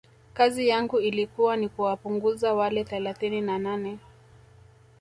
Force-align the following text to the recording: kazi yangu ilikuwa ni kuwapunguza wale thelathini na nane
kazi 0.33 0.67
yangu 0.67 0.99
ilikuwa 0.99 1.57
ni 1.57 1.69
kuwapunguza 1.69 2.53
wale 2.53 2.83
thelathini 2.83 3.41
na 3.41 3.59
nane 3.59 3.97